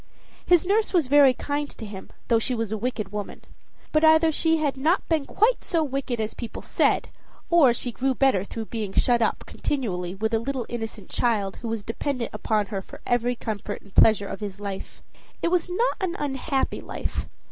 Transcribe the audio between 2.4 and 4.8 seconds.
was a wicked woman. But either she had